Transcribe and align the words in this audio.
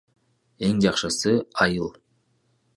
Эң 0.69 0.79
жакшысы— 0.87 1.35
айыл. 1.67 1.95